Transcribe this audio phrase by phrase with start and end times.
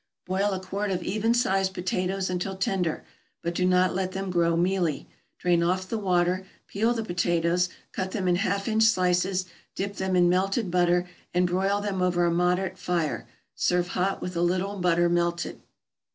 [0.15, 3.05] = Boil a quart of even sized potatoes until tender,
[3.43, 8.09] but do not let them grow mealy; drain off the water, peel the potatoes, cut
[8.09, 9.45] them in half inch slices,
[9.75, 14.35] dip them in melted butter, and broil them over a moderate fire; serve hot, with
[14.35, 15.61] a little butter melted.